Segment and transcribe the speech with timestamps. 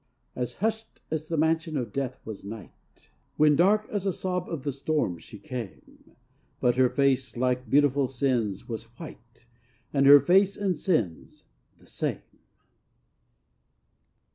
[0.35, 4.63] As hushed as the mansion of death was night, When, dark as a sob of
[4.63, 6.15] the storm, she came
[6.59, 9.45] But her face, like beautiful Sin's, was white,
[9.93, 11.45] And her face and Sin's
[11.77, 12.23] the same!